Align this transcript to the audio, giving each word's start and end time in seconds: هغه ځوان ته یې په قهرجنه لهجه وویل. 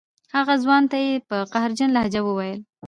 هغه 0.35 0.53
ځوان 0.63 0.83
ته 0.91 0.97
یې 1.05 1.13
په 1.29 1.35
قهرجنه 1.53 1.93
لهجه 1.95 2.21
وویل. 2.23 2.59